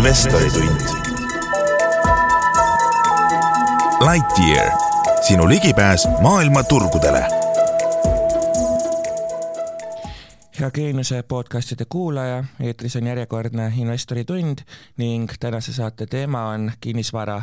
[0.00, 0.80] investoritund.
[4.12, 4.70] Lightyear,
[5.20, 7.24] sinu ligipääs maailma turgudele.
[10.60, 14.58] hea Geeniuse podcastide kuulaja, eetris on järjekordne investoritund
[14.96, 17.42] ning tänase saate teema on kinnisvara.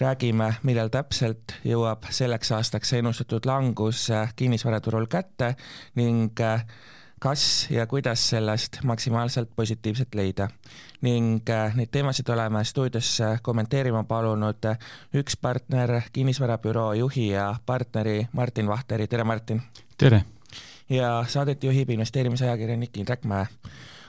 [0.00, 5.56] räägime, millal täpselt jõuab selleks aastaks ennustatud langus kinnisvaraturul kätte
[5.94, 6.38] ning
[7.20, 10.48] kas ja kuidas sellest maksimaalselt positiivset leida.
[11.00, 14.66] ning äh, neid teemasid oleme stuudiosse kommenteerima palunud
[15.14, 19.62] üks partner, kinnisvarabüroo juhi ja partneri Martin Vahteri, tere Martin!
[19.98, 20.24] tere!
[20.90, 23.46] ja saadet juhib investeerimisajakirjanik Indrek Mäe.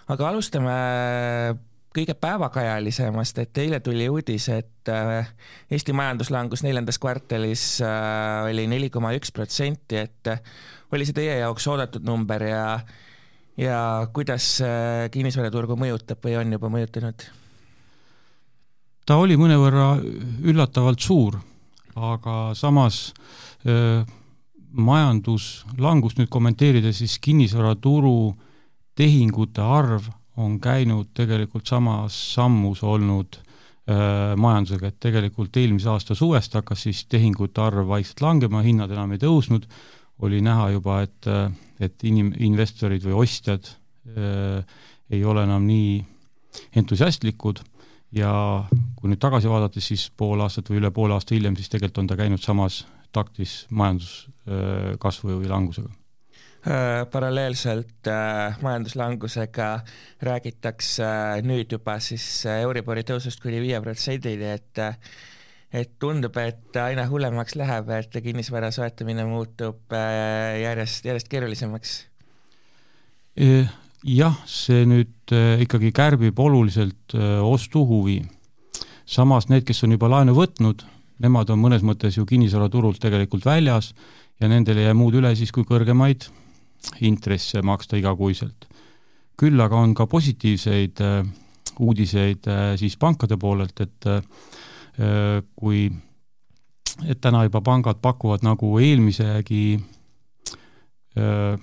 [0.08, 0.72] aga alustame
[1.96, 5.30] kõige päevakajalisemast, et eile tuli uudis, et äh,
[5.72, 10.34] Eesti majanduslangus neljandas kvartalis äh, oli neli koma üks protsenti, et
[10.94, 12.66] oli see teie jaoks oodatud number ja
[13.60, 14.62] ja kuidas
[15.12, 17.26] kinnisvaraturgu mõjutab või on juba mõjutanud?
[19.10, 19.98] ta oli mõnevõrra
[20.48, 21.40] üllatavalt suur,
[21.98, 23.10] aga samas
[23.66, 24.04] öö,
[24.72, 28.36] majanduslangust nüüd kommenteerides, siis kinnisvaraturu
[29.00, 30.10] tehingute arv
[30.40, 37.04] on käinud tegelikult samas sammus olnud öö, majandusega, et tegelikult eelmise aasta suvest hakkas siis
[37.12, 39.68] tehingute arv vaikselt langema, hinnad enam ei tõusnud,
[40.26, 41.28] oli näha juba, et,
[41.80, 44.64] et inim-, investorid või ostjad äh,
[45.10, 46.00] ei ole enam nii
[46.80, 47.62] entusiastlikud.
[48.16, 48.32] Ja
[48.98, 52.10] kui nüüd tagasi vaadata, siis pool aastat või üle poole aasta hiljem, siis tegelikult on
[52.10, 52.82] ta käinud samas
[53.14, 55.90] taktis majanduskasvu äh, või langusega.
[55.90, 55.99] äh,
[57.12, 59.72] paralleelselt äh, majanduslangusega
[60.22, 64.96] räägitakse äh, nüüd juba siis Euribori tõusust kuni viie protsendini, et äh,
[65.74, 71.98] et tundub, et aina hullemaks läheb, et kinnisvara soetamine muutub äh, järjest, järjest keerulisemaks?
[73.40, 78.24] Jah, see nüüd äh, ikkagi kärbib oluliselt äh, ostuhuvi.
[79.10, 80.84] samas need, kes on juba laenu võtnud,
[81.20, 83.94] nemad on mõnes mõttes ju kinnisvaraturult tegelikult väljas
[84.40, 86.30] ja nendel ei jää muud üle siis, kui kõrgemaid
[87.02, 88.68] intresse maksta igakuiselt.
[89.40, 91.00] küll aga on ka positiivseid
[91.80, 94.08] uudiseid siis pankade poolelt, et
[95.00, 95.88] Äh, kui
[97.08, 99.78] et täna juba pangad pakuvad nagu eelmisegi
[101.16, 101.54] äh,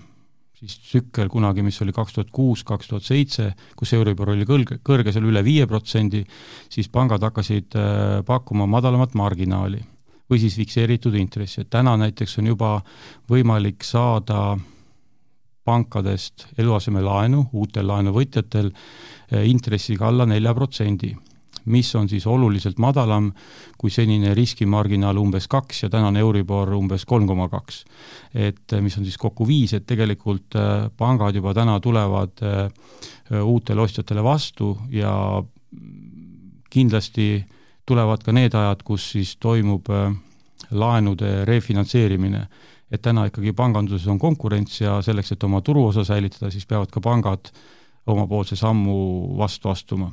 [0.56, 4.78] siis tsükkel kunagi, mis oli kaks tuhat kuus, kaks tuhat seitse, kus Euribor oli kõrge,
[4.80, 6.22] kõrge seal üle viie protsendi,
[6.72, 9.82] siis pangad hakkasid äh, pakkuma madalamat marginaali
[10.30, 12.78] või siis fikseeritud intressi, et täna näiteks on juba
[13.28, 14.56] võimalik saada
[15.66, 18.70] pankadest eluasemelaenu uutel laenuvõtjatel
[19.50, 21.10] intressiga alla nelja protsendi
[21.66, 23.30] mis on siis oluliselt madalam
[23.78, 27.84] kui senine riskimarginaal umbes kaks ja tänane Euribor umbes kolm koma kaks.
[28.34, 33.42] et eh, mis on siis kokku viis, et tegelikult eh, pangad juba täna tulevad eh,
[33.42, 35.42] uutele ostjatele vastu ja
[36.70, 37.44] kindlasti
[37.86, 39.86] tulevad ka need ajad, kus siis toimub
[40.70, 42.46] laenude refinantseerimine.
[42.90, 47.00] Et täna ikkagi panganduses on konkurents ja selleks, et oma turuosa säilitada, siis peavad ka
[47.00, 47.50] pangad
[48.06, 48.94] omapoolse sammu
[49.38, 50.12] vastu astuma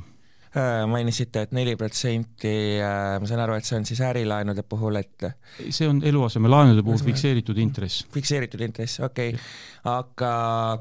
[0.88, 4.98] mainisite et, et neli protsenti, äh, ma saan aru, et see on siis ärilaenude puhul,
[5.00, 5.26] et
[5.74, 8.04] see on eluasemelaenude puhul fikseeritud intress.
[8.14, 9.42] fikseeritud intress, okei okay..
[9.90, 10.30] aga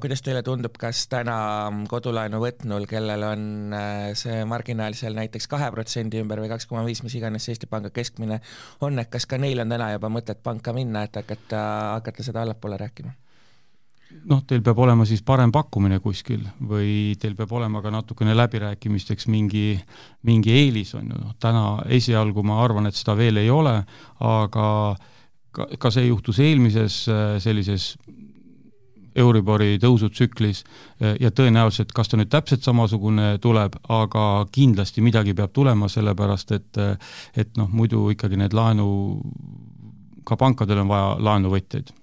[0.03, 1.37] kuidas teile tundub, kas täna
[1.89, 3.47] kodulaenu võtnul, kellel on
[3.77, 7.69] äh, see marginaal seal näiteks kahe protsendi ümber või kaks koma viis, mis iganes Eesti
[7.71, 8.39] Panga keskmine
[8.85, 11.65] on, et kas ka neil on täna juba mõtet panka minna, et hakata,
[11.97, 13.17] hakata seda allapoole rääkima?
[14.29, 19.27] Noh, teil peab olema siis parem pakkumine kuskil või teil peab olema ka natukene läbirääkimisteks
[19.31, 19.77] mingi,
[20.27, 23.75] mingi eelis, on ju, noh täna esialgu ma arvan, et seda veel ei ole,
[24.23, 24.67] aga
[25.53, 27.93] ka, ka see juhtus eelmises äh, sellises
[29.13, 35.53] Euribori tõusutsüklis äh, ja tõenäoliselt, kas ta nüüd täpselt samasugune tuleb, aga kindlasti midagi peab
[35.53, 36.95] tulema, sellepärast et äh,
[37.37, 38.87] et noh, muidu ikkagi need laenu,
[40.25, 41.93] ka pankadel on vaja laenuvõtjaid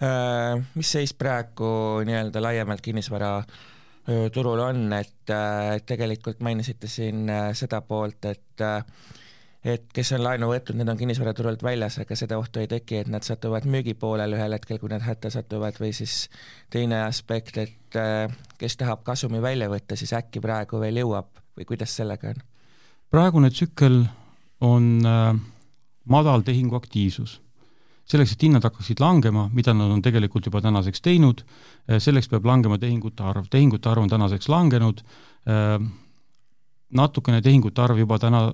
[0.00, 3.34] mis seis praegu nii-öelda laiemalt kinnisvara
[4.32, 8.64] turul on, et äh, tegelikult mainisite siin äh, seda poolt, et
[9.60, 13.10] et kes on laenu võtnud, need on kinnisvaraturult väljas, aga seda ohtu ei teki, et
[13.12, 16.30] nad satuvad müügipoolele ühel hetkel, kui nad hätta satuvad, või siis
[16.72, 17.98] teine aspekt, et
[18.58, 21.28] kes tahab kasumi välja võtta, siis äkki praegu veel jõuab
[21.58, 22.40] või kuidas sellega on?
[23.12, 24.04] praegune tsükkel
[24.64, 25.36] on äh,
[26.08, 27.36] madal tehinguaktiivsus
[28.10, 31.44] selleks, et hinnad hakkaksid langema, mida nad on tegelikult juba tänaseks teinud,
[31.88, 35.02] eh, selleks peab langema tehingute arv, tehingute arv on tänaseks langenud,
[35.46, 35.78] eh,
[36.90, 38.50] natukene tehingute arv juba täna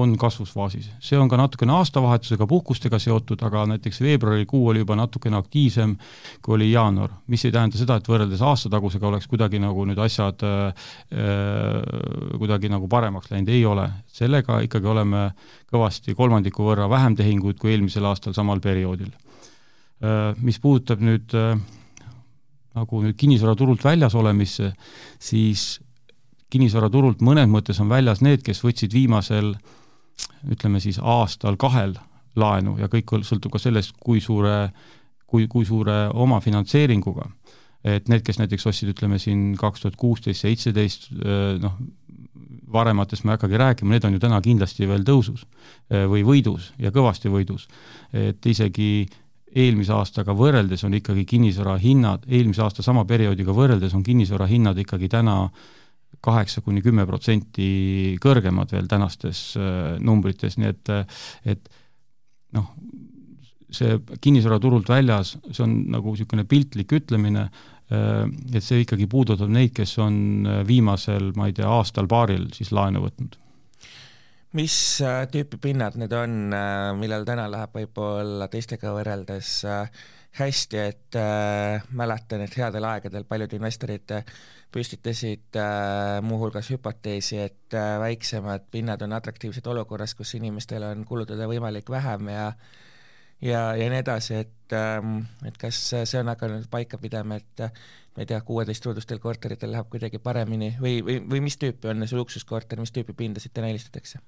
[0.00, 0.90] on kasvusfaasis.
[1.00, 5.96] see on ka natukene aastavahetusega, puhkustega seotud, aga näiteks veebruarikuu oli juba natukene aktiivsem,
[6.42, 10.44] kui oli jaanuar, mis ei tähenda seda, et võrreldes aastatagusega oleks kuidagi nagu nüüd asjad
[10.46, 13.88] äh, äh kuidagi nagu paremaks läinud, ei ole.
[14.06, 15.30] sellega ikkagi oleme
[15.72, 20.34] kõvasti kolmandiku võrra vähem tehinguid kui eelmisel aastal samal perioodil äh,.
[20.42, 21.56] Mis puudutab nüüd äh,
[22.76, 24.72] nagu nüüd kinnisvaraturult väljas olemisse,
[25.18, 25.78] siis
[26.52, 29.54] kinnisvaraturult mõnes mõttes on väljas need, kes võtsid viimasel
[30.50, 31.96] ütleme siis aastal-kahel
[32.36, 34.70] laenu ja kõik sõltub ka sellest, kui suure,
[35.26, 37.30] kui, kui suure omafinantseeringuga.
[37.86, 41.10] et need, kes näiteks ostsid, ütleme siin kaks tuhat kuusteist, seitseteist,
[41.62, 41.76] noh,
[42.72, 45.44] varematest ma ei hakkagi rääkima, need on ju täna kindlasti veel tõusus
[45.88, 47.68] või võidus ja kõvasti võidus.
[48.12, 49.06] et isegi
[49.54, 54.78] eelmise aastaga võrreldes on ikkagi kinnisvara hinnad, eelmise aasta sama perioodiga võrreldes on kinnisvara hinnad
[54.78, 55.85] ikkagi täna äh,
[56.26, 60.92] kaheksa kuni kümme protsenti kõrgemad veel tänastes äh, numbrites, nii et,
[61.54, 61.70] et
[62.56, 62.72] noh,
[63.76, 67.48] see kinnisvaraturult väljas, see on nagu niisugune piltlik ütlemine,
[67.92, 68.22] äh,
[68.52, 73.04] et see ikkagi puudutab neid, kes on äh, viimasel, ma ei tea, aastal-paaril siis laenu
[73.06, 73.38] võtnud.
[74.56, 74.74] Mis
[75.34, 76.46] tüüpi pinnad need on,
[76.96, 79.50] millel täna läheb võib-olla teistega võrreldes
[80.38, 84.14] hästi, et äh, mäletan, et headel aegadel paljud investorid
[84.76, 91.48] püstitasid äh, muuhulgas hüpoteesi, et äh, väiksemad pinnad on atraktiivsed olukorras, kus inimestel on kulutada
[91.48, 92.50] võimalik vähem ja
[93.42, 97.66] ja, ja nii edasi, et ähm, et kas see on hakanud paika pidama, et
[98.16, 102.16] ma ei tea, kuueteistruudustel korteritel läheb kuidagi paremini või, või, või mis tüüpi on see
[102.18, 104.22] luksuskorter, mis tüüpi pindasid täna eelistatakse?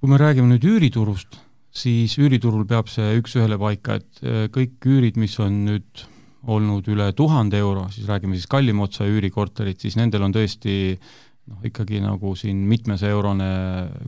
[0.00, 1.34] kui me räägime nüüd üüriturust,
[1.76, 6.06] siis üüriturul peab see üks-ühele paika, et äh, kõik üürid, mis on nüüd
[6.48, 11.64] olnud üle tuhande euro, siis räägime siis kallima otsa üürikorterit, siis nendel on tõesti noh,
[11.66, 13.50] ikkagi nagu siin mitmesaja eurone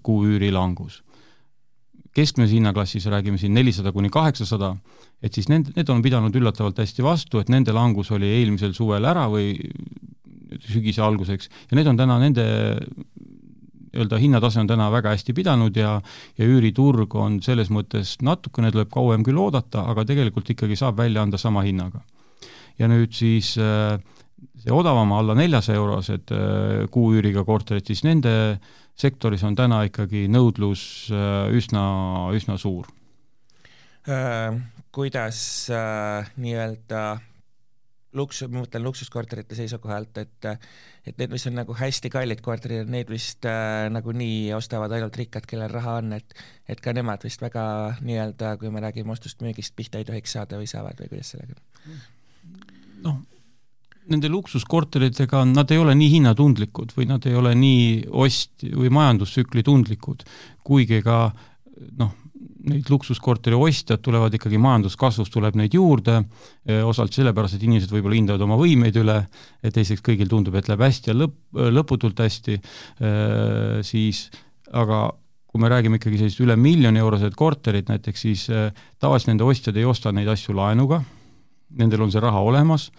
[0.02, 1.02] kuu üürilangus.
[2.12, 4.76] keskmises hinnaklassis räägime siin nelisada kuni kaheksasada,
[5.23, 9.05] et siis need, need on pidanud üllatavalt hästi vastu, et nende langus oli eelmisel suvel
[9.05, 9.56] ära või
[10.61, 12.44] sügise alguseks ja need on täna nende
[13.93, 16.00] nii-öelda hinnatase on täna väga hästi pidanud ja
[16.38, 21.23] ja üüriturg on selles mõttes natukene tuleb kauem küll oodata, aga tegelikult ikkagi saab välja
[21.23, 22.00] anda sama hinnaga
[22.78, 23.98] ja nüüd siis äh,
[24.62, 28.34] see odavama alla neljasaja eurosed äh, kuuüüriga korterid, siis nende
[28.98, 31.84] sektoris on täna ikkagi nõudlus äh, üsna,
[32.36, 32.88] üsna suur
[34.08, 34.60] äh,.
[34.92, 35.42] kuidas
[35.72, 37.02] äh, nii-öelda
[38.19, 40.50] luks-, ma mõtlen luksuskorterite seisukohalt, et
[41.02, 45.48] et need, mis on nagu hästi kallid korterid, need vist äh, nagunii ostavad ainult rikkad,
[45.50, 46.36] kellel raha on, et
[46.70, 47.64] et ka nemad vist väga
[48.00, 52.02] nii-öelda, kui me räägime ostust-müügist, pihta ei tohiks saada või saavad või kuidas sellega on?
[53.02, 53.20] Noh,
[54.10, 57.84] nende luksuskorteritega nad ei ole nii hinnatundlikud või nad ei ole nii
[58.25, 60.25] ost- või majandustsükli tundlikud,
[60.66, 61.28] kuigi ka
[61.99, 62.10] noh,
[62.62, 66.20] neid luksuskorteri ostjad tulevad ikkagi majanduskasvust, tuleb neid juurde,
[66.87, 69.19] osalt sellepärast, et inimesed võib-olla hindavad oma võimeid üle,
[69.66, 71.34] teiseks kõigil tundub, et läheb hästi ja lõpp,
[71.75, 72.60] lõputult hästi,
[73.87, 74.28] siis
[74.70, 75.08] aga
[75.50, 78.46] kui me räägime ikkagi sellisest üle miljoni eurosed korterid näiteks, siis
[79.02, 81.02] tavaliselt nende ostjad ei osta neid asju laenuga
[81.78, 82.90] nendel on see raha olemas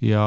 [0.00, 0.24] ja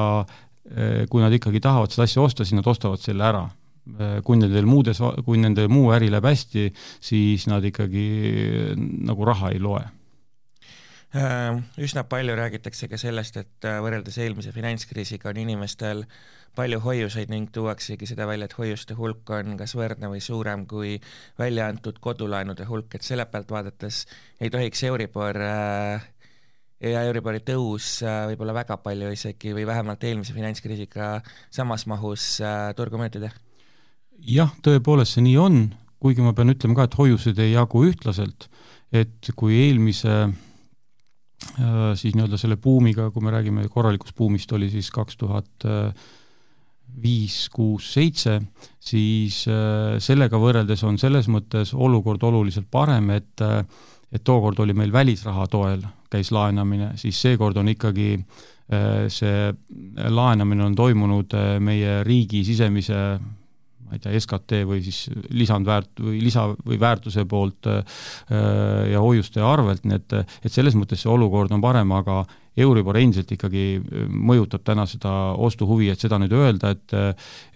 [0.72, 3.44] eh, kui nad ikkagi tahavad seda asja osta, siis nad ostavad selle ära.
[3.86, 6.72] Eh, kui nendel muudes, kui nende muu äri läheb hästi,
[7.04, 8.08] siis nad ikkagi
[9.06, 9.84] nagu raha ei loe
[11.16, 16.04] äh, üsna palju räägitakse ka sellest, et äh, võrreldes eelmise finantskriisiga on inimestel
[16.56, 20.96] palju hoiuseid ning tuuaksegi seda välja, et hoiuste hulk on kas võrdne või suurem kui
[21.40, 24.06] välja antud kodulaenude hulk, et selle pealt vaadates
[24.40, 26.10] ei tohiks Euribor äh,
[26.92, 31.20] ja Euribori tõus äh, võib-olla väga palju isegi või vähemalt eelmise finantskriisiga
[31.54, 33.32] samas mahus äh, turgu mõjutada?
[34.26, 35.62] jah, tõepoolest see nii on,
[36.02, 38.48] kuigi ma pean ütlema ka, et hoiused ei jagu ühtlaselt,
[38.96, 44.92] et kui eelmise äh, siis nii-öelda selle buumiga, kui me räägime korralikust buumist, oli siis
[44.94, 45.68] kaks tuhat
[47.02, 48.38] viis, kuus, seitse,
[48.80, 49.42] siis
[50.06, 53.44] sellega võrreldes on selles mõttes olukord oluliselt parem, et
[54.16, 59.52] et tookord oli meil välisraha toel käis laenamine, siis seekord on ikkagi äh, see
[60.10, 63.02] laenamine on toimunud äh, meie riigi sisemise
[63.86, 68.02] ma ei tea, SKT või siis lisandväärt- või lisa- või väärtuse poolt äh,
[68.92, 72.24] ja hoiuste arvelt, nii et, et selles mõttes see olukord on parem, aga
[72.56, 75.12] Euribor endiselt ikkagi mõjutab täna seda
[75.44, 76.94] ostuhuvi, et seda nüüd öelda, et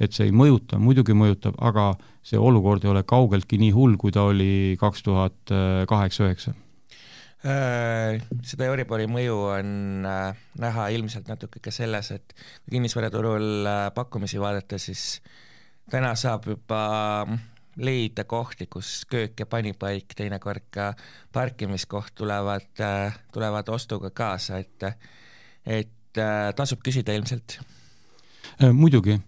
[0.03, 4.11] et see ei mõjuta, muidugi mõjutab, aga see olukord ei ole kaugeltki nii hull, kui
[4.11, 5.55] ta oli kaks tuhat
[5.87, 6.51] kaheksa-üheksa.
[7.39, 9.69] Äh, seda Euribori mõju on
[10.03, 15.21] äh, näha ilmselt natuke ka selles, et kui kinnisvaraturul äh, pakkumisi vaadata, siis
[15.89, 16.81] täna saab juba
[17.79, 20.93] leida kohti, kus köök ja panipaik, teinekord ka
[21.33, 22.83] parkimiskoht tulevad,
[23.33, 24.87] tulevad ostuga kaasa, et
[25.65, 26.21] et
[26.55, 27.59] tasub küsida ilmselt.
[28.73, 29.19] muidugi,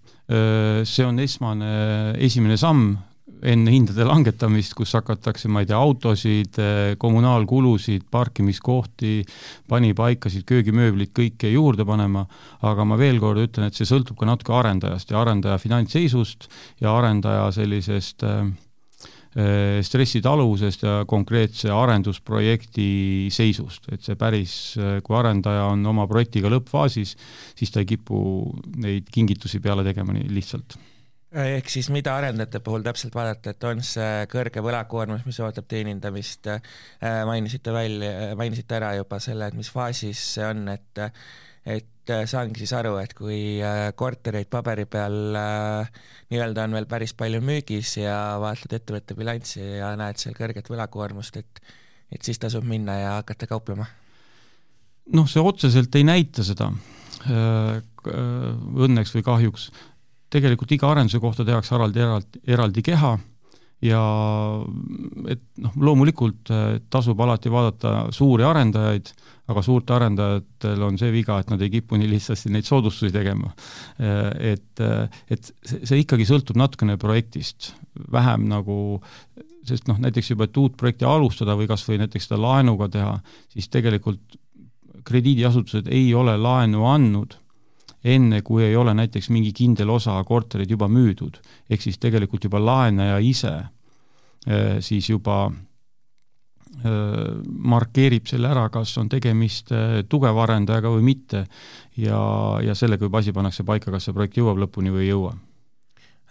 [0.83, 1.71] see on esmane,
[2.17, 2.97] esimene samm
[3.41, 6.59] enne hindade langetamist, kus hakatakse, ma ei tea, autosid,
[7.01, 9.21] kommunaalkulusid, parkimiskohti,
[9.71, 12.25] panipaikasid, köögimööblit, kõike juurde panema,
[12.67, 16.49] aga ma veel kord ütlen, et see sõltub ka natuke arendajast ja arendaja finantsseisust
[16.83, 18.45] ja arendaja sellisest äh,
[19.31, 27.15] stressitaluvusest ja konkreetse arendusprojekti seisust, et see päris, kui arendaja on oma projektiga lõppfaasis,
[27.55, 28.19] siis ta ei kipu
[28.83, 30.75] neid kingitusi peale tegema nii lihtsalt
[31.31, 36.49] ehk siis mida arendajate puhul täpselt vaadata, et on see kõrge võlakoormus, mis ootab teenindamist,
[36.51, 41.05] äh, mainisite välja, mainisite ära juba selle, et mis faasis see on, et
[41.61, 45.99] et saangi siis aru, et kui äh, kortereid paberi peal äh,
[46.33, 51.37] nii-öelda on veel päris palju müügis ja vaatad ettevõtte bilanssi ja näed seal kõrget võlakoormust,
[51.37, 51.63] et
[52.11, 53.85] et siis tasub minna ja hakata kauplema?
[55.15, 56.71] noh, see otseselt ei näita seda,
[58.81, 59.69] õnneks või kahjuks
[60.31, 63.17] tegelikult iga arenduse kohta tehakse eraldi, eraldi, eraldi keha
[63.81, 64.01] ja
[65.31, 69.09] et noh, loomulikult äh, tasub alati vaadata suuri arendajaid,
[69.51, 73.51] aga suurte arendajatel on see viga, et nad ei kipu nii lihtsasti neid soodustusi tegema.
[73.97, 77.73] Äh, et, äh, et see ikkagi sõltub natukene projektist,
[78.13, 78.77] vähem nagu
[79.67, 83.17] sest noh, näiteks juba, et uut projekti alustada või kas või näiteks seda laenuga teha,
[83.53, 84.39] siis tegelikult
[85.05, 87.40] krediidiasutused ei ole laenu andnud
[88.03, 91.37] enne, kui ei ole näiteks mingi kindel osa kortereid juba müüdud.
[91.69, 93.53] ehk siis tegelikult juba laenaja ise
[94.47, 101.45] eh, siis juba eh, markeerib selle ära, kas on tegemist eh, tugeva arendajaga või mitte
[101.97, 105.37] ja, ja sellega juba asi pannakse paika, kas see projekt jõuab lõpuni või ei jõua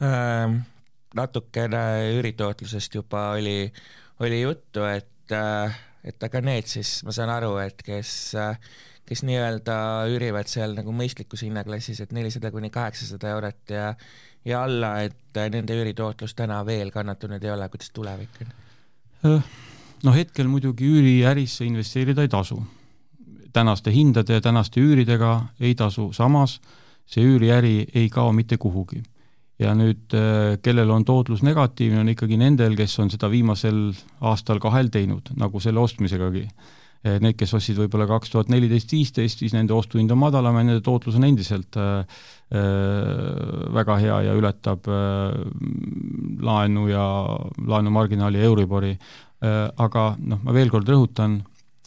[0.02, 0.60] ähm,.
[1.14, 3.72] natukene üüritootlusest juba oli,
[4.20, 5.34] oli juttu, et,
[6.02, 8.58] et aga need siis, ma saan aru, et kes äh,
[9.10, 9.76] kes nii-öelda
[10.06, 13.94] üürivad seal nagu mõistlikus hinnaklassis, et nelisada kuni kaheksasada eurot ja
[14.44, 19.40] ja alla, et nende üüritootlus täna veel kannatanud ei ole, kuidas tulevik on?
[20.00, 22.62] No hetkel muidugi üüriärisse investeerida ei tasu.
[23.52, 26.60] tänaste hindade ja tänaste üüridega ei tasu, samas
[27.06, 29.02] see üüriäri ei kao mitte kuhugi.
[29.58, 30.14] ja nüüd,
[30.62, 33.90] kellel on tootlus negatiivne, on ikkagi nendel, kes on seda viimasel
[34.20, 36.46] aastal-kahel teinud, nagu selle ostmisegagi
[37.04, 40.82] need, kes ostsid võib-olla kaks tuhat neliteist, viisteist, siis nende ostuhind on madalam ja nende
[40.84, 42.04] tootlus on endiselt äh,
[43.72, 45.38] väga hea ja ületab äh,
[46.44, 47.04] laenu ja
[47.66, 49.70] laenumarginaali Euribori äh,.
[49.80, 51.40] aga noh, ma veel kord rõhutan,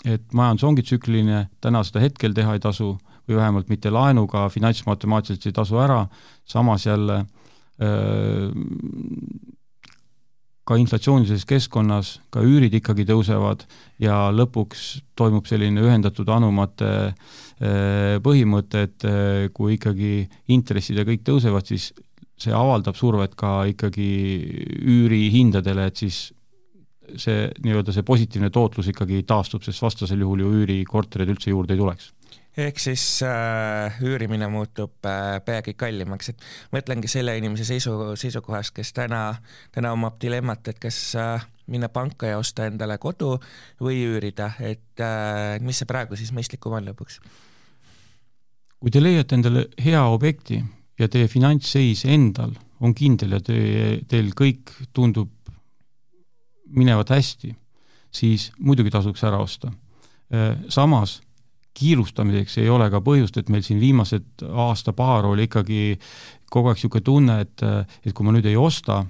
[0.06, 2.96] et majandus ongi tsükliline, täna seda hetkel teha ei tasu
[3.30, 6.02] või vähemalt mitte laenuga, finantsmatemaatiliselt ei tasu ära,
[6.50, 8.50] samas jälle äh,
[10.64, 13.66] ka inflatsioonilises keskkonnas ka üürid ikkagi tõusevad
[14.02, 20.14] ja lõpuks toimub selline ühendatud anumate eh, põhimõte, et eh, kui ikkagi
[20.56, 21.92] intressid ja kõik tõusevad, siis
[22.40, 24.08] see avaldab survet ka ikkagi
[24.80, 26.26] üürihindadele, et siis
[27.20, 31.84] see nii-öelda see positiivne tootlus ikkagi taastub, sest vastasel juhul ju üürikortereid üldse juurde ei
[31.84, 32.14] tuleks
[32.58, 36.44] ehk siis äh, üürimine muutub äh, peagi kallimaks, et
[36.76, 39.24] mõtlengi selle inimese seisu, seisukohast, kes täna,
[39.74, 43.38] täna omab dilemmat, et kas äh, minna panka ja osta endale kodu
[43.82, 47.20] või üürida, et äh, mis see praegu siis mõistlikum on lõpuks?
[48.84, 50.58] kui te leiate endale hea objekti
[51.00, 52.52] ja teie finantsseis endal
[52.84, 55.32] on kindel ja teie, teil kõik tundub
[56.74, 57.54] minevat hästi,
[58.12, 59.72] siis muidugi tasuks ära osta.
[60.34, 61.22] Äh, samas
[61.74, 65.98] kiirustamiseks ei ole ka põhjust, et meil siin viimased aasta-paar oli ikkagi
[66.54, 67.66] kogu aeg niisugune tunne, et,
[68.06, 69.02] et kui ma nüüd ei osta,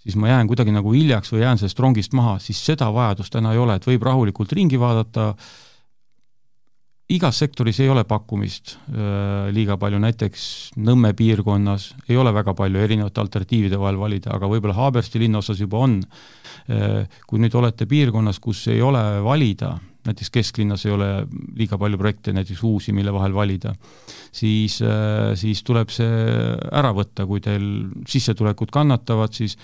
[0.00, 3.54] siis ma jään kuidagi nagu hiljaks või jään sellest rongist maha, siis seda vajadust täna
[3.54, 5.32] ei ole, et võib rahulikult ringi vaadata,
[7.10, 10.46] igas sektoris ei ole pakkumist äh, liiga palju, näiteks
[10.80, 15.84] Nõmme piirkonnas ei ole väga palju erinevate alternatiivide vahel valida, aga võib-olla Haabersti linnaosas juba
[15.86, 16.00] on
[16.70, 17.08] äh,.
[17.26, 19.72] Kui nüüd olete piirkonnas, kus ei ole valida,
[20.06, 21.08] näiteks kesklinnas ei ole
[21.56, 23.74] liiga palju projekte, näiteks uusi, mille vahel valida,
[24.32, 26.10] siis, äh, siis tuleb see
[26.72, 27.66] ära võtta, kui teil
[28.08, 29.56] sissetulekud kannatavad, siis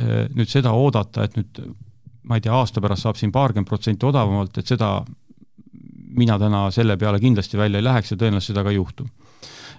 [0.00, 1.62] äh, nüüd seda oodata, et nüüd
[2.30, 5.00] ma ei tea, aasta pärast saab siin paarkümmend protsenti odavamalt, et seda
[6.20, 9.06] mina täna selle peale kindlasti välja ei läheks ja tõenäoliselt seda ka ei juhtu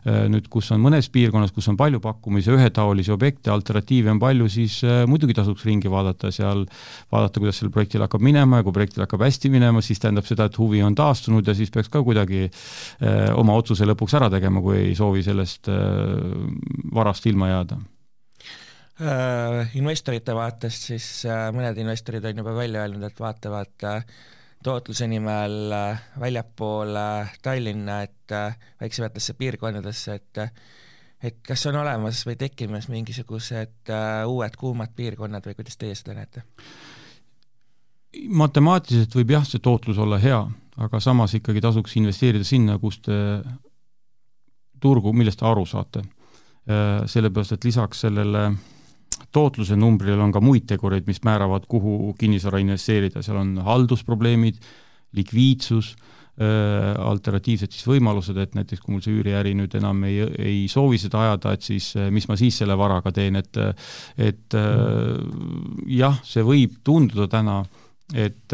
[0.04, 4.80] nüüd, kus on mõnes piirkonnas, kus on palju pakkumisi, ühetaolisi objekte, alternatiive on palju, siis
[4.88, 6.66] äh, muidugi tasuks ringi vaadata seal,
[7.14, 10.50] vaadata, kuidas sellel projektil hakkab minema ja kui projektil hakkab hästi minema, siis tähendab seda,
[10.50, 14.64] et huvi on taastunud ja siis peaks ka kuidagi äh, oma otsuse lõpuks ära tegema,
[14.66, 15.70] kui ei soovi sellest
[16.92, 17.78] varast ilma jääda.
[19.02, 24.04] Äh, investorite vaatest, siis äh, mõned investorid on juba välja öelnud, et vaatavad äh,
[24.64, 30.46] tootluse nimel äh, väljapoole Tallinna, et äh, väiksematesse piirkondadesse, et
[31.22, 33.92] et kas on olemas või tekkimas mingisugused
[34.26, 36.42] uued kuumad piirkonnad või kuidas teie seda näete?
[38.28, 40.40] matemaatiliselt võib jah, see tootlus olla hea,
[40.82, 43.14] aga samas ikkagi tasuks investeerida sinna, kus te
[44.82, 46.02] turgu, millest te aru saate.
[47.08, 48.50] Sellepärast, et lisaks sellele
[49.32, 54.60] tootluse numbrile on ka muid tegureid, mis määravad, kuhu kinnisvara investeerida, seal on haldusprobleemid,
[55.18, 60.60] likviidsus äh,, alternatiivsed siis võimalused, et näiteks kui mul see üüriäri nüüd enam ei, ei
[60.72, 63.62] soovi seda ajada, et siis äh, mis ma siis selle varaga teen, et
[64.18, 65.16] et äh,
[66.00, 67.62] jah, see võib tunduda täna,
[68.12, 68.52] et,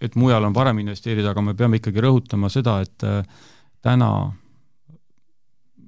[0.00, 3.04] et mujal on parem investeerida, aga me peame ikkagi rõhutama seda, et
[3.84, 4.12] täna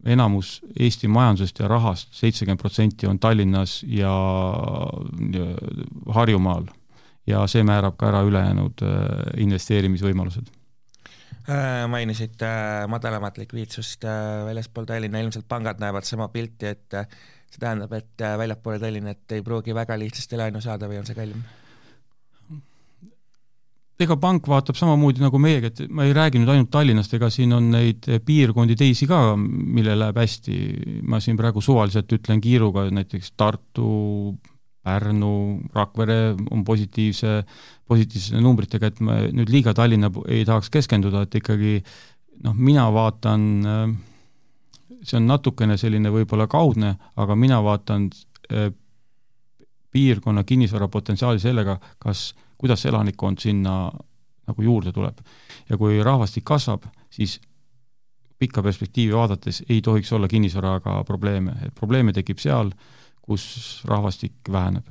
[0.05, 4.13] enamus Eesti majandusest ja rahast, seitsekümmend protsenti on Tallinnas ja
[6.09, 6.65] Harjumaal.
[7.27, 8.81] ja see määrab ka ära ülejäänud
[9.39, 10.49] investeerimisvõimalused
[11.49, 16.97] Äh, mainisite äh, madalamat likviidsust äh, väljaspool Tallinna, ilmselt pangad näevad sama pilti, et
[17.51, 21.41] see tähendab, et väljapoole Tallinnat ei pruugi väga lihtsasti laenu saada või on see kallim?
[24.05, 27.53] Ega pank vaatab samamoodi nagu meiegi, et ma ei räägi nüüd ainult Tallinnast, ega siin
[27.57, 30.57] on neid piirkondi teisi ka, millel läheb hästi,
[31.09, 33.91] ma siin praegu suvaliselt ütlen kiiruga, näiteks Tartu,
[34.81, 35.35] Pärnu,
[35.77, 37.43] Rakvere on positiivse
[37.91, 41.81] positiivsete numbritega, et me nüüd liiga Tallinna ei tahaks keskenduda, et ikkagi
[42.47, 43.43] noh, mina vaatan,
[45.03, 48.09] see on natukene selline võib-olla kaudne, aga mina vaatan
[48.51, 48.71] eh,
[49.91, 52.31] piirkonna kinnisvara potentsiaali sellega, kas,
[52.61, 53.91] kuidas elanikkond sinna
[54.47, 55.19] nagu juurde tuleb.
[55.69, 57.41] ja kui rahvastik kasvab, siis
[58.39, 62.73] pikka perspektiivi vaadates ei tohiks olla kinnisvaraga probleeme, et probleeme tekib seal,
[63.23, 64.87] kus rahvastik väheneb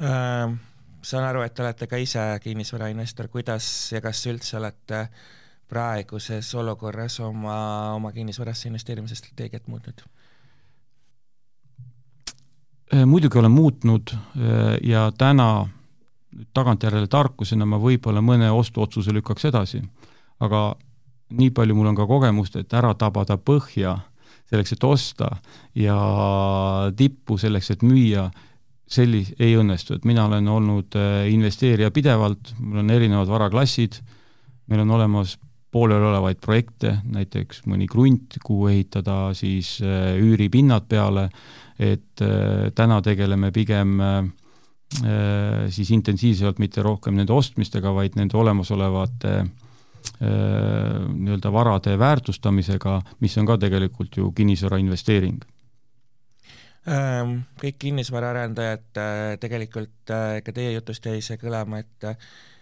[0.00, 0.58] ähm
[1.02, 5.06] saan aru, et te olete ka ise kinnisvarainvestor, kuidas ja kas üldse olete
[5.68, 7.58] praeguses olukorras oma,
[7.96, 10.04] oma kinnisvarasse investeerimise strateegiat muutnud?
[12.94, 15.68] Äh, muidugi olen muutnud äh, ja täna
[16.54, 19.80] tagantjärele tarkusena ma võib-olla mõne ostuotsuse lükkaks edasi,
[20.44, 20.74] aga
[21.38, 23.98] nii palju mul on ka kogemust, et ära tabada põhja
[24.48, 25.30] selleks, et osta
[25.76, 25.96] ja
[26.96, 28.28] tippu selleks, et müüa
[28.88, 34.00] sellis-, ei õnnestu, et mina olen olnud äh, investeerija pidevalt, mul on erinevad varaklassid,
[34.68, 35.36] meil on olemas
[35.72, 41.28] pooleliolevaid projekte, näiteks mõni krunt, kuhu ehitada siis äh, üüripinnad peale,
[41.78, 43.98] et äh, täna tegeleme pigem
[44.88, 49.34] siis intensiivsemalt mitte rohkem nende ostmistega, vaid nende olemasolevate
[50.24, 55.42] nii-öelda varade väärtustamisega, mis on ka tegelikult ju kinnisvara investeering.
[56.88, 62.06] Ehm, kõik kinnisvaraarendajad äh, tegelikult, äh, ka teie jutust jäi see kõlama, et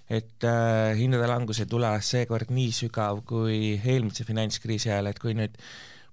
[0.07, 5.35] et äh, hindade langus ei tule seekord nii sügav kui eelmise finantskriisi ajal, et kui
[5.35, 5.59] nüüd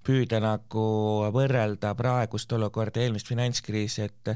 [0.03, 0.85] püüda nagu
[1.33, 4.33] võrrelda praegust olukorda, eelmist finantskriisi, et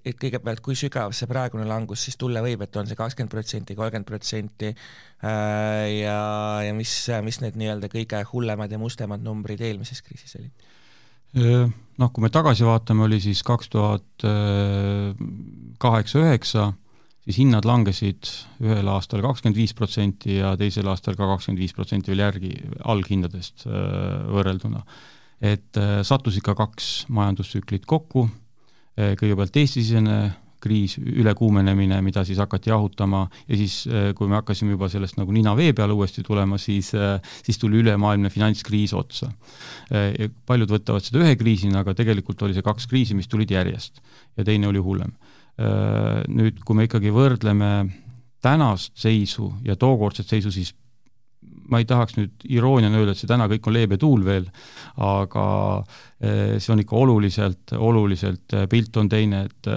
[0.00, 3.76] et kõigepealt, kui sügav see praegune langus siis tulla võib, et on see kakskümmend protsenti,
[3.76, 6.18] kolmkümmend protsenti ja,
[6.64, 6.94] ja mis,
[7.26, 10.70] mis need nii-öelda kõige hullemad ja mustemad numbrid eelmises kriisis olid?
[11.32, 14.24] Noh, kui me tagasi vaatame, oli siis kaks tuhat
[15.80, 16.66] kaheksa, üheksa,
[17.24, 18.28] siis hinnad langesid
[18.64, 22.52] ühel aastal kakskümmend viis protsenti ja teisel aastal ka kakskümmend viis protsenti veel järgi
[22.88, 24.84] alghindadest võrrelduna.
[25.42, 28.28] et sattus ikka kaks majandustsüklit kokku,
[28.96, 30.18] kõigepealt Eesti-sisene
[30.62, 35.34] kriis, ülekuumenemine, mida siis hakati jahutama ja siis, äh, kui me hakkasime juba sellest nagu
[35.34, 39.32] nina vee peale uuesti tulema, siis, äh, siis tuli ülemaailmne finantskriis otsa.
[39.92, 44.02] Äh, paljud võtavad seda ühe kriisina, aga tegelikult oli see kaks kriisi, mis tulid järjest
[44.36, 45.12] ja teine oli hullem.
[46.32, 47.68] Nüüd, kui me ikkagi võrdleme
[48.42, 50.72] tänast seisu ja tookordset seisu, siis
[51.72, 54.48] ma ei tahaks nüüd irooniana öelda, et see täna kõik on leebe tuul veel,
[55.00, 55.44] aga
[56.20, 59.70] see on ikka oluliselt, oluliselt, pilt on teine, et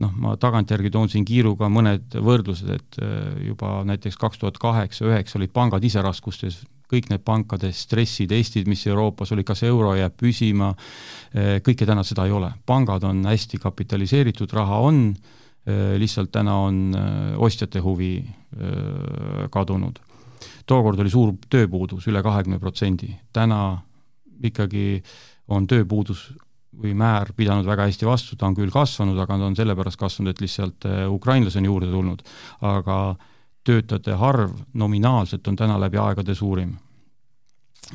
[0.00, 3.00] noh, ma tagantjärgi toon siin kiiruga mõned võrdlused, et
[3.46, 8.82] juba näiteks kaks tuhat kaheksa, üheksa olid pangad ise raskustes, kõik need pankade stressitestid, mis
[8.90, 10.72] Euroopas olid, kas euro jääb püsima,
[11.62, 12.50] kõike täna seda ei ole.
[12.66, 15.04] pangad on hästi kapitaliseeritud, raha on,
[16.00, 16.80] lihtsalt täna on
[17.38, 18.14] ostjate huvi
[19.54, 20.00] kadunud.
[20.66, 23.80] Tookord oli suur tööpuudus, üle kahekümne protsendi, täna
[24.44, 25.02] ikkagi
[25.50, 26.30] on tööpuudus
[26.80, 30.32] või määr pidanud väga hästi vastu, ta on küll kasvanud, aga ta on sellepärast kasvanud,
[30.32, 32.22] et lihtsalt äh, ukrainlasi on juurde tulnud.
[32.60, 33.16] aga
[33.64, 36.76] töötajate arv nominaalselt on täna läbi aegade suurim.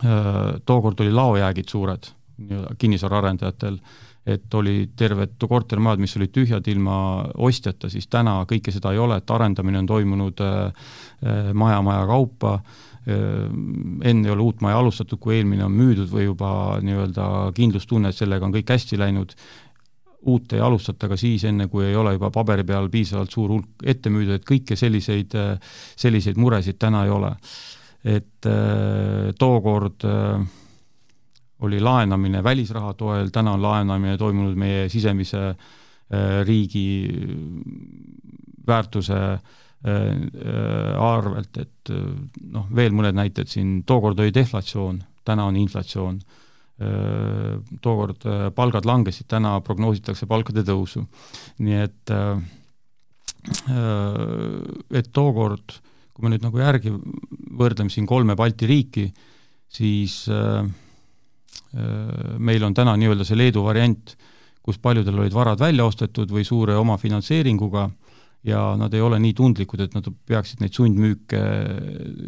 [0.03, 3.79] Äh, tookord oli laojäägid suured, nii-öelda kinnisvaraarendajatel,
[4.25, 6.97] et oli terved kortermajad, mis olid tühjad ilma
[7.45, 10.41] ostjata, siis täna kõike seda ei ole, et arendamine on toimunud
[11.53, 12.55] maja maja kaupa,
[13.05, 16.49] enne ei ole uut maja alustatud, kui eelmine on müüdud või juba
[16.81, 19.35] nii-öelda kindlustunne, et sellega on kõik hästi läinud,
[20.25, 23.85] uut ei alustata ka siis, enne kui ei ole juba paberi peal piisavalt suur hulk
[23.85, 25.37] ette müüdud, et kõiki selliseid,
[25.95, 27.35] selliseid muresid täna ei ole.
[28.05, 30.41] et äh, tookord äh,
[31.63, 36.87] oli laenamine välisraha toel, täna on laenamine toimunud meie sisemise äh, riigi
[38.67, 39.21] väärtuse
[39.85, 41.89] arvelt, et
[42.49, 44.95] noh, veel mõned näited siin, tookord oli deflatsioon,
[45.27, 46.15] täna on inflatsioon
[46.75, 51.05] Äh, tookord äh, palgad langesid, täna prognoositakse palkade tõusu.
[51.63, 52.41] nii et, äh,
[54.91, 55.77] et tookord,
[56.11, 59.05] kui me nüüd nagu järgi võrdleme siin kolme Balti riiki,
[59.71, 60.27] siis
[62.39, 64.13] meil on täna nii-öelda see Leedu variant,
[64.63, 67.89] kus paljudel olid varad välja ostetud või suure omafinantseeringuga
[68.45, 71.41] ja nad ei ole nii tundlikud, et nad peaksid neid sundmüüke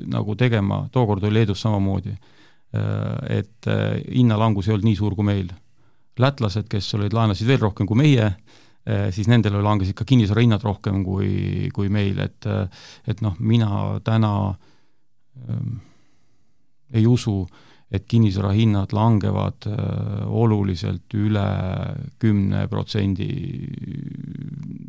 [0.09, 2.15] nagu tegema, tookord oli Leedus samamoodi.
[2.75, 5.53] Äh, et äh, hinnalangus ei olnud nii suur kui meil.
[6.17, 8.31] lätlased, kes olid, laenasid veel rohkem kui meie,
[8.89, 12.47] äh, siis nendel langesid ka kinnisvara hinnad rohkem kui, kui meil, et
[13.07, 14.31] et noh, mina täna
[15.47, 15.77] ähm,
[16.91, 17.45] ei usu,
[17.91, 19.77] et kinnisvara hinnad langevad äh,
[20.27, 21.45] oluliselt üle
[22.19, 23.29] kümne protsendi,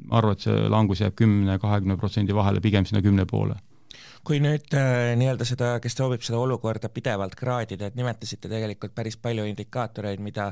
[0.09, 3.61] ma arvan, et see langus jääb kümne, kahekümne protsendi vahele, pigem sinna kümne poole.
[4.27, 9.17] Kui nüüd äh, nii-öelda seda, kes soovib seda olukorda pidevalt kraadida, et nimetasite tegelikult päris
[9.17, 10.51] palju indikaatoreid, mida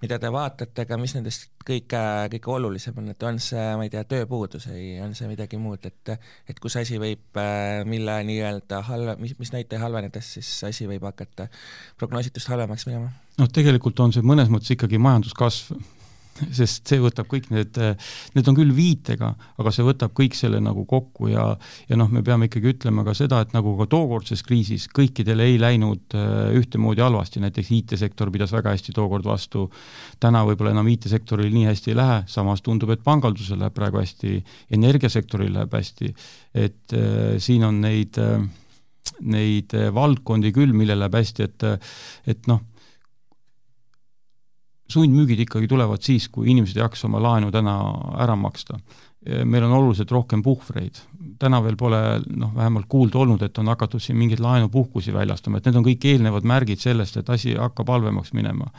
[0.00, 2.00] mida te vaatate, aga mis nendest kõige,
[2.32, 5.84] kõige olulisem on, et on see, ma ei tea, tööpuudus või on see midagi muud,
[5.88, 6.14] et
[6.48, 11.04] et kus asi võib, äh, mille nii-öelda halva, mis, mis näitaja halvenedes siis asi võib
[11.08, 11.50] hakata
[12.00, 13.12] prognoositust halvemaks minema?
[13.40, 15.76] noh, tegelikult on see mõnes mõttes ikkagi majanduskasv
[16.58, 17.78] sest see võtab kõik need,
[18.34, 21.46] need on küll viitega, aga see võtab kõik selle nagu kokku ja
[21.88, 25.58] ja noh, me peame ikkagi ütlema ka seda, et nagu ka tookordses kriisis kõikidel ei
[25.60, 29.66] läinud äh, ühtemoodi halvasti, näiteks IT-sektor pidas väga hästi tookord vastu,
[30.22, 34.38] täna võib-olla enam IT-sektoril nii hästi ei lähe, samas tundub, et pangandusel läheb praegu hästi,
[34.76, 36.14] energiasektoril läheb hästi,
[36.66, 38.40] et äh, siin on neid äh,
[39.20, 41.64] neid valdkondi küll, millel läheb hästi, et
[42.30, 42.62] et noh,
[44.90, 47.76] sundmüügid ikkagi tulevad siis, kui inimesed ei jaksa oma laenu täna
[48.20, 48.80] ära maksta.
[49.44, 50.96] meil on oluliselt rohkem puhvreid.
[51.38, 55.64] täna veel pole noh, vähemalt kuulda olnud, et on hakatud siin mingeid laenupuhkusi väljastama, et
[55.64, 58.70] need on kõik eelnevad märgid sellest, et asi hakkab halvemaks minema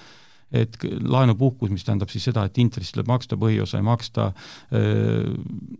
[0.51, 4.31] et laenupuhkus, mis tähendab siis seda, et intressi tuleb maksta, põhiosa ei maksta,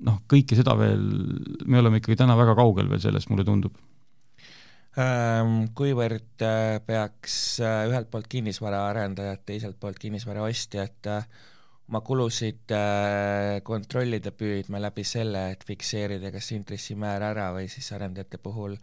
[0.08, 1.04] noh, kõike seda veel,
[1.66, 3.76] me oleme ikkagi täna väga kaugel veel sellest, mulle tundub
[4.92, 11.24] kuivõrd äh, peaks äh, ühelt poolt kinnisvaraarendajad, teiselt poolt kinnisvara ostjad äh,
[11.92, 12.72] oma kulusid
[13.68, 18.78] kontrollida püüdma läbi selle, et fikseerida kas intressimäär ära või siis arendajate puhul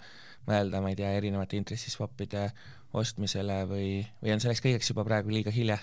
[0.48, 2.50] mõelda, ma ei tea, erinevate intressiswappide
[2.96, 3.88] ostmisele või,
[4.20, 5.78] või on selleks kõigeks juba praegu liiga hilja?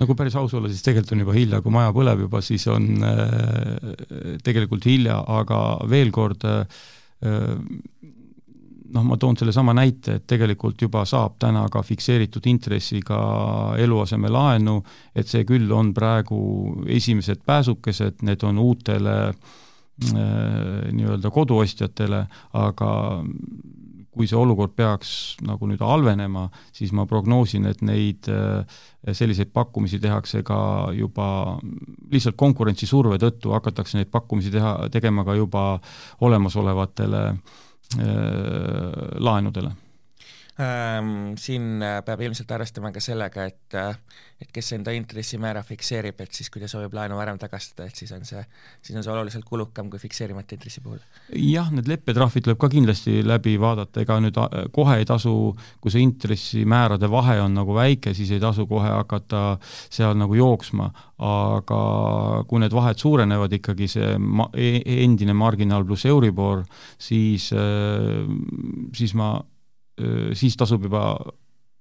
[0.00, 2.64] no kui päris aus olla, siis tegelikult on juba hilja, kui maja põleb juba, siis
[2.72, 6.80] on äh, tegelikult hilja, aga veel kord äh,
[8.94, 13.20] noh, ma toon sellesama näite, et tegelikult juba saab täna ka fikseeritud intressiga
[13.80, 14.76] eluasemelaenu,
[15.14, 16.40] et see küll on praegu
[16.90, 19.34] esimesed pääsukesed, need on uutele äh,
[20.92, 22.24] nii-öelda koduostjatele,
[22.58, 22.90] aga
[24.10, 25.12] kui see olukord peaks
[25.46, 28.66] nagu nüüd halvenema, siis ma prognoosin, et neid äh,
[29.06, 31.30] selliseid pakkumisi tehakse ka juba
[32.10, 35.64] lihtsalt konkurentsisurve tõttu hakatakse neid pakkumisi teha, tegema ka juba
[36.26, 37.58] olemasolevatele äh,
[37.98, 39.89] laenudele ähm,?
[41.40, 43.94] Siin äh, peab ilmselt arvestama ka sellega, et äh,
[44.40, 48.08] et kes enda intressimäära fikseerib, et siis kui ta soovib laenu varem tagastada, et siis
[48.16, 48.40] on see,
[48.80, 51.02] siis on see oluliselt kulukam kui fikseerimata intressi puhul.
[51.36, 54.40] jah, need leppetrahvid tuleb ka kindlasti läbi vaadata, ega nüüd
[54.72, 55.34] kohe ei tasu,
[55.84, 59.44] kui see intressimäärade vahe on nagu väike, siis ei tasu kohe hakata
[59.92, 60.88] seal nagu jooksma,
[61.20, 61.84] aga
[62.48, 66.64] kui need vahed suurenevad ikkagi, see ma-, e-, endine marginaal pluss Euribor,
[66.96, 67.52] siis,
[68.96, 69.34] siis ma
[70.34, 71.16] siis tasub juba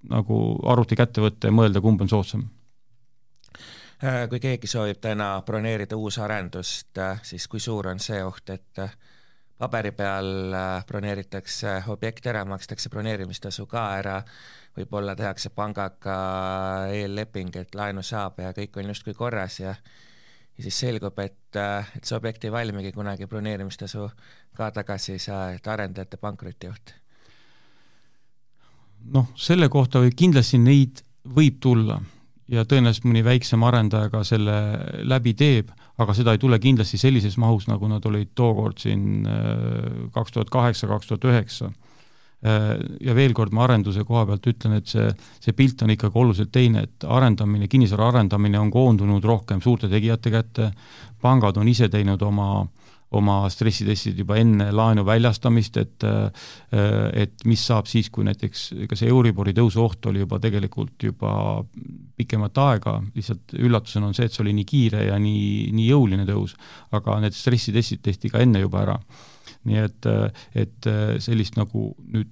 [0.08, 0.40] nagu
[0.72, 2.46] arvuti kätte võtta ja mõelda, kumb on soodsam.
[4.00, 8.80] Äh, kui keegi soovib täna broneerida uusarendust, äh, siis kui suur on see oht, et
[8.80, 8.94] äh,
[9.60, 10.56] paberi peal
[10.88, 14.22] broneeritakse objekt ära, makstakse broneerimistasu ka ära,
[14.78, 16.16] võib-olla tehakse pangaga
[16.96, 19.76] eelleping, et laenu saab ja kõik on justkui korras ja
[20.60, 24.10] ja siis selgub, et, et see objekt ei valmigi kunagi, broneerimistasu
[24.56, 26.96] ka tagasi ei saa, et arendajate pankrotioht
[29.14, 31.04] noh, selle kohta võib kindlasti neid
[31.36, 32.00] võib tulla
[32.50, 34.56] ja tõenäoliselt mõni väiksem arendaja ka selle
[35.08, 35.70] läbi teeb,
[36.02, 39.28] aga seda ei tule kindlasti sellises mahus, nagu nad olid tookord siin
[40.16, 41.70] kaks tuhat kaheksa, kaks tuhat üheksa.
[42.40, 45.10] Ja veel kord ma arenduse koha pealt ütlen, et see,
[45.44, 50.32] see pilt on ikkagi oluliselt teine, et arendamine, kinnisvara arendamine on koondunud rohkem suurte tegijate
[50.32, 50.70] kätte,
[51.22, 52.79] pangad on ise teinud oma äh,
[53.17, 56.06] oma stressitestid juba enne laenu väljastamist, et
[56.69, 61.32] et mis saab siis, kui näiteks ega see Euribori tõusu oht oli juba tegelikult juba
[62.19, 66.28] pikemat aega, lihtsalt üllatusena on see, et see oli nii kiire ja nii, nii jõuline
[66.30, 66.56] tõus,
[66.95, 69.00] aga need stressitestid tehti ka enne juba ära.
[69.69, 70.06] nii et,
[70.56, 70.88] et
[71.19, 72.30] sellist nagu nüüd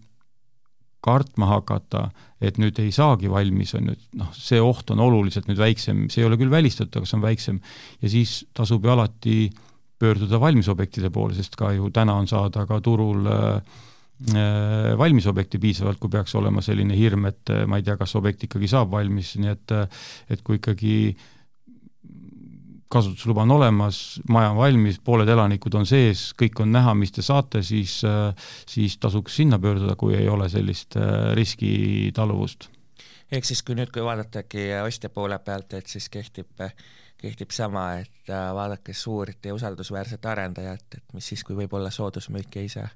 [1.07, 2.09] kartma hakata,
[2.43, 6.21] et nüüd ei saagi valmis, on nüüd noh, see oht on oluliselt nüüd väiksem, see
[6.21, 7.59] ei ole küll välistatud, aga see on väiksem.
[8.01, 9.66] ja siis tasub ju alati äh,
[9.99, 13.55] pöörduda valmisobjektide poole, sest ka ju täna on saada ka turul äh,
[14.33, 18.45] äh, valmisobjekti piisavalt, kui peaks olema selline hirm, et äh, ma ei tea, kas objekt
[18.47, 19.75] ikkagi saab valmis, nii et
[20.33, 20.93] et kui ikkagi
[22.87, 23.97] kasutusluba on olemas,
[24.31, 27.97] maja on valmis, pooled elanikud on sees, kõik on näha, mis te saate, siis,
[28.63, 30.95] siis tasuks sinna pöörduda, kui ei ole sellist
[31.35, 32.69] riskitaluvust.
[33.27, 36.63] ehk siis, kui nüüd, kui vaadatagi ostja poole pealt, et siis kehtib
[37.17, 42.65] kehtib sama, et äh, vaadake suurt ja usaldusväärset arendajat, et mis siis, kui võib-olla soodusmüüki
[42.65, 42.87] ei saa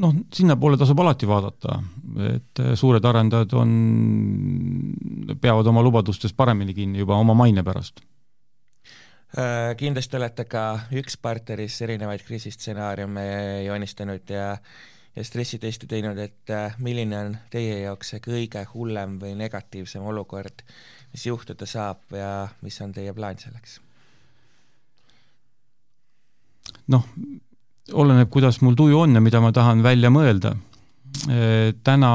[0.00, 1.78] noh, sinnapoole tasub alati vaadata,
[2.30, 3.76] et äh, suured arendajad on,
[5.40, 8.02] peavad oma lubadustest paremini kinni juba oma maine pärast.
[9.34, 13.28] Äh, kindlasti olete ka üks partneris erinevaid kriisistsenaariume
[13.66, 14.56] joonistanud ja
[15.14, 16.50] ja stressitesti teinud, et
[16.82, 20.64] milline on teie jaoks see kõige hullem või negatiivsem olukord,
[21.14, 23.78] mis juhtuda saab ja mis on teie plaan selleks?
[26.90, 27.04] noh,
[27.92, 30.54] oleneb, kuidas mul tuju on ja mida ma tahan välja mõelda.
[31.84, 32.12] täna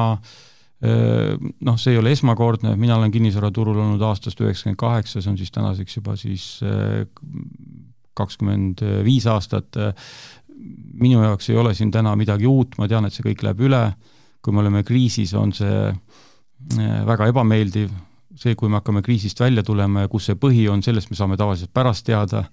[0.79, 5.51] noh, see ei ole esmakordne, mina olen kinnisvaraturul olnud aastast üheksakümmend kaheksa, see on siis
[5.55, 6.45] tänaseks juba siis
[8.19, 9.79] kakskümmend viis aastat.
[10.99, 13.83] minu jaoks ei ole siin täna midagi uut, ma tean, et see kõik läheb üle.
[14.41, 15.91] kui me oleme kriisis, on see
[17.05, 17.91] väga ebameeldiv,
[18.39, 21.37] see, kui me hakkame kriisist välja tulema ja kus see põhi on, sellest me saame
[21.39, 22.45] tavaliselt pärast teada.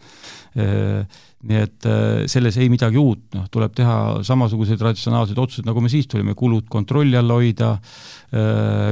[1.46, 1.86] nii et
[2.32, 3.96] selles ei midagi uut, noh, tuleb teha
[4.26, 7.74] samasuguseid ratsionaalseid otsuseid, nagu me siis tulime, kulud kontrolli all hoida,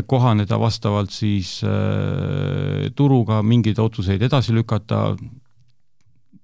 [0.07, 1.57] kohaneda vastavalt siis
[2.95, 5.17] turuga, mingeid otsuseid edasi lükata,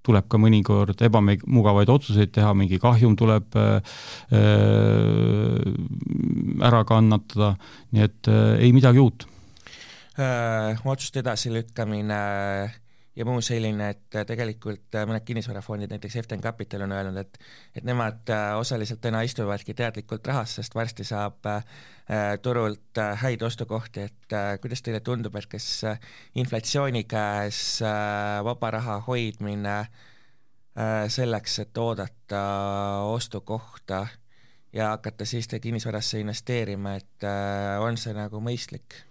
[0.03, 3.55] tuleb ka mõnikord ebamugavaid otsuseid teha, mingi kahjum tuleb
[6.71, 7.53] ära kannatada,
[7.93, 8.33] nii et
[8.65, 9.30] ei midagi uut
[10.19, 12.21] otsuste edasilükkamine
[13.17, 17.39] ja muu selline, et tegelikult mõned kinnisvarafondid, näiteks Eften Capital on öelnud, et
[17.77, 21.65] et nemad osaliselt täna istuvadki teadlikult rahas, sest varsti saab äh,
[22.43, 25.67] turult häid ostukohti, et äh, kuidas teile tundub, et kas
[26.35, 32.43] inflatsiooni käes äh, vaba raha hoidmine äh, selleks, et oodata
[33.11, 34.07] ostukohta
[34.73, 39.10] ja hakata siis kinnisvarasse investeerima, et äh, on see nagu mõistlik?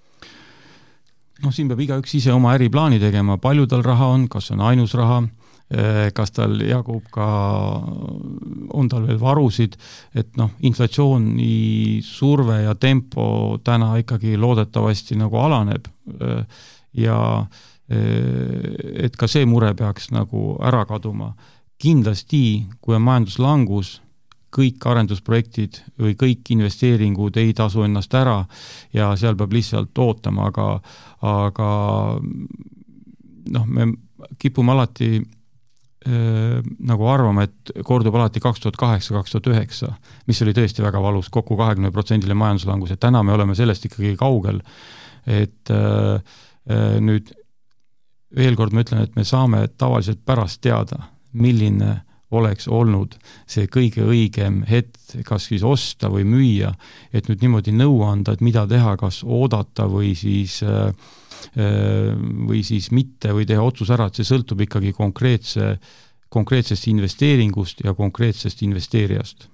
[1.44, 4.64] Noh, siin peab igaüks ise oma äriplaani tegema, palju tal raha on, kas see on
[4.70, 5.22] ainus raha,
[5.72, 7.30] eh, kas tal jagub ka,
[8.76, 9.78] on tal veel varusid,
[10.18, 15.88] et noh, inflatsiooni surve ja tempo täna ikkagi loodetavasti nagu alaneb
[16.20, 16.66] eh,
[17.06, 17.22] ja
[17.90, 21.34] eh, et ka see mure peaks nagu ära kaduma.
[21.80, 24.02] kindlasti, kui on majanduslangus,
[24.56, 28.42] kõik arendusprojektid või kõik investeeringud ei tasu ennast ära
[28.96, 30.70] ja seal peab lihtsalt ootama, aga,
[31.22, 31.70] aga
[33.54, 33.92] noh, me
[34.42, 36.60] kipume alati äh,
[36.90, 39.94] nagu arvama, et kordub alati kaks tuhat kaheksa, kaks tuhat üheksa,
[40.28, 44.16] mis oli tõesti väga valus kokku, kokku kahekümneprotsendiline majanduslangus, et täna me oleme sellest ikkagi
[44.20, 44.62] kaugel.
[45.28, 46.22] et äh,
[47.02, 47.30] nüüd
[48.36, 51.02] veel kord ma ütlen, et me saame tavaliselt pärast teada,
[51.34, 53.16] milline oleks olnud
[53.50, 56.74] see kõige õigem hetk, kas siis osta või müüa,
[57.14, 60.90] et nüüd niimoodi nõu anda, et mida teha, kas oodata või siis äh,
[61.58, 62.14] äh,
[62.50, 65.78] või siis mitte või teha otsus ära, et see sõltub ikkagi konkreetse,
[66.30, 69.50] konkreetsest investeeringust ja konkreetsest investeerijast.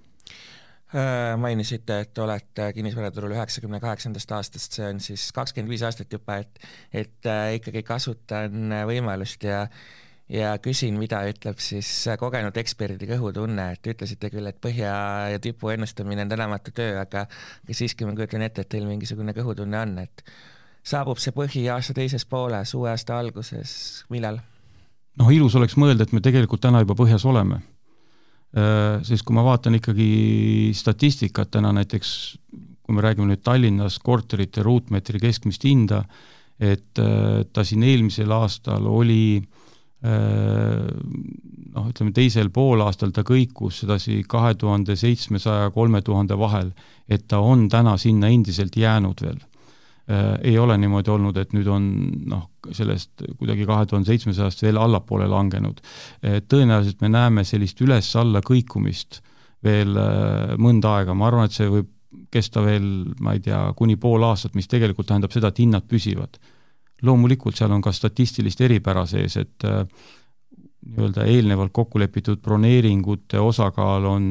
[0.95, 6.41] Äh, mainisite, et olete kinnisvaraturul üheksakümne kaheksandast aastast, see on siis kakskümmend viis aastat juba,
[6.43, 6.59] et
[6.95, 9.65] et ikkagi kasutan võimalust ja
[10.31, 14.95] ja küsin, mida ütleb siis kogenud eksperdi kõhutunne, et ütlesite küll, et põhja
[15.35, 19.35] ja tipu ennustamine on tänamatu töö, aga aga siiski ma kujutan ette, et teil mingisugune
[19.37, 20.25] kõhutunne on, et
[20.85, 24.41] saabub see põhi aasta teises pooles, uue aasta alguses, millal?
[25.21, 27.61] noh, ilus oleks mõelda, et me tegelikult täna juba põhjas oleme.
[28.55, 32.09] Äh, sest kui ma vaatan ikkagi statistikat täna näiteks,
[32.83, 36.01] kui me räägime nüüd Tallinnas korterite ruutmeetri keskmist hinda,
[36.55, 39.41] et ta siin eelmisel aastal oli
[40.05, 46.71] noh, ütleme teisel poolaastal ta kõikus sedasi kahe tuhande seitsmesaja, kolme tuhande vahel,
[47.09, 50.37] et ta on täna sinna endiselt jäänud veel äh,.
[50.43, 51.87] ei ole niimoodi olnud, et nüüd on
[52.29, 55.81] noh, sellest kuidagi kahe tuhande seitsmesajast veel allapoole langenud.
[56.21, 59.21] tõenäoliselt me näeme sellist üles-alla kõikumist
[59.65, 61.91] veel äh, mõnda aega, ma arvan, et see võib
[62.31, 62.85] kesta veel,
[63.23, 66.39] ma ei tea, kuni pool aastat, mis tegelikult tähendab seda, et hinnad püsivad.
[67.03, 69.83] Loomulikult seal on ka statistilist eripära sees, et äh,
[70.85, 74.25] nii-öelda eelnevalt kokku lepitud broneeringute osakaal on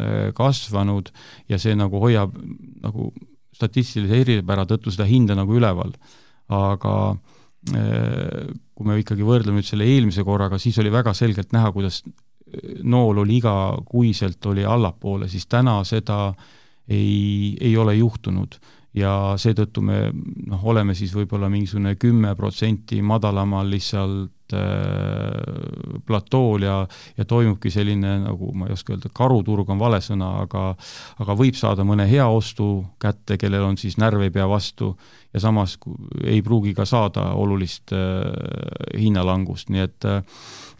[0.00, 1.12] äh, kasvanud
[1.48, 2.34] ja see nagu hoiab
[2.82, 3.12] nagu
[3.54, 5.92] statistilise eripära tõttu seda hinda nagu üleval.
[6.48, 6.94] aga
[7.76, 12.02] äh, kui me ikkagi võrdleme nüüd selle eelmise korraga, siis oli väga selgelt näha, kuidas
[12.82, 16.32] nool oli igakuiselt, oli allapoole, siis täna seda
[16.88, 18.56] ei, ei ole juhtunud
[18.96, 26.78] ja seetõttu me noh, oleme siis võib-olla mingisugune kümme protsenti madalamal lihtsalt äh, platool ja
[27.18, 30.70] ja toimubki selline nagu ma ei oska öelda, karuturg on vale sõna, aga
[31.20, 34.94] aga võib saada mõne hea ostu kätte, kellel on siis närv ei pea vastu
[35.34, 35.76] ja samas
[36.24, 38.24] ei pruugi ka saada olulist äh,
[38.96, 40.22] hinnalangust, nii et äh,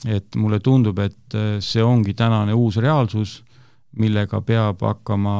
[0.06, 3.42] et mulle tundub, et äh, see ongi tänane uus reaalsus
[4.02, 5.36] millega peab hakkama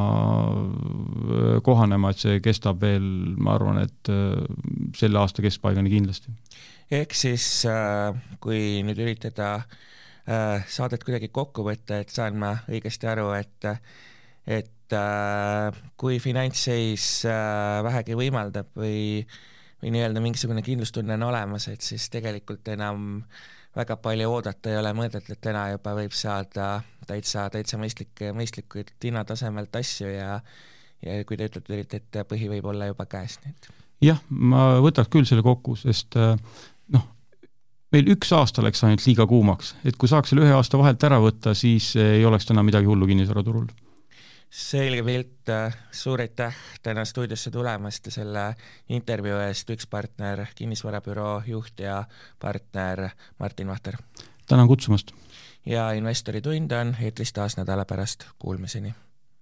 [0.49, 3.05] äh, kohanema, et see kestab veel,
[3.39, 4.45] ma arvan, et äh,
[4.99, 6.35] selle aasta keskpaigani kindlasti.
[6.91, 9.61] ehk siis äh, kui nüüd üritada
[10.69, 13.65] saadet kuidagi kokku võtta, et saan ma õigesti aru, et
[14.45, 14.97] et
[15.97, 19.25] kui finantsseis vähegi võimaldab või
[19.83, 23.23] või nii-öelda mingisugune kindlustunne on olemas, et siis tegelikult enam
[23.77, 28.95] väga palju oodata ei ole mõtet, et täna juba võib saada täitsa, täitsa mõistlikke, mõistlikult
[29.05, 30.41] hinnatasemelt asju ja
[31.05, 33.69] ja kui te ütlete, et põhi võib olla juba käes, et
[34.05, 36.35] jah, ma võtaks küll selle kokku, sest äh,
[36.95, 37.05] noh,
[37.95, 41.21] meil üks aasta läks ainult liiga kuumaks, et kui saaks selle ühe aasta vahelt ära
[41.23, 43.69] võtta, siis ei oleks täna midagi hullu kinnisvaraturul.
[44.51, 45.51] Selge pilt,
[45.93, 48.45] suur aitäh täna stuudiosse tulemast ja selle
[48.89, 52.05] intervjuu eest, üks partner, kinnisvarabüroo juht ja
[52.39, 53.09] partner
[53.39, 53.97] Martin Vahter.
[54.49, 55.13] tänan kutsumast
[55.67, 58.95] ja Investori tund on eetris taas nädala pärast, kuulmiseni!